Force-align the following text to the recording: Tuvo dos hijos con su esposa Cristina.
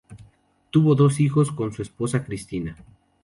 Tuvo 0.71 0.95
dos 0.95 1.19
hijos 1.19 1.51
con 1.51 1.73
su 1.73 1.83
esposa 1.83 2.23
Cristina. 2.23 2.75